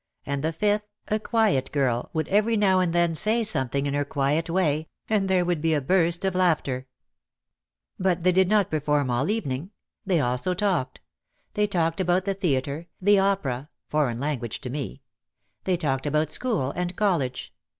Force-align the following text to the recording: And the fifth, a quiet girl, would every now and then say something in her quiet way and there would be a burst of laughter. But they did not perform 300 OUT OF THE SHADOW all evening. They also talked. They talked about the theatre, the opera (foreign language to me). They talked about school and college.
And 0.25 0.43
the 0.43 0.51
fifth, 0.51 0.87
a 1.09 1.19
quiet 1.19 1.71
girl, 1.71 2.09
would 2.11 2.27
every 2.29 2.57
now 2.57 2.79
and 2.79 2.91
then 2.91 3.13
say 3.13 3.43
something 3.43 3.85
in 3.85 3.93
her 3.93 4.03
quiet 4.03 4.49
way 4.49 4.87
and 5.07 5.29
there 5.29 5.45
would 5.45 5.61
be 5.61 5.75
a 5.75 5.79
burst 5.79 6.25
of 6.25 6.33
laughter. 6.33 6.87
But 7.99 8.23
they 8.23 8.31
did 8.31 8.49
not 8.49 8.71
perform 8.71 9.09
300 9.09 9.13
OUT 9.13 9.21
OF 9.21 9.27
THE 9.27 9.33
SHADOW 9.33 9.33
all 9.35 9.37
evening. 9.59 9.71
They 10.07 10.19
also 10.19 10.53
talked. 10.55 11.01
They 11.53 11.67
talked 11.67 11.99
about 12.01 12.25
the 12.25 12.33
theatre, 12.33 12.87
the 12.99 13.19
opera 13.19 13.69
(foreign 13.85 14.17
language 14.17 14.59
to 14.61 14.71
me). 14.71 15.03
They 15.65 15.77
talked 15.77 16.07
about 16.07 16.31
school 16.31 16.71
and 16.71 16.95
college. 16.95 17.53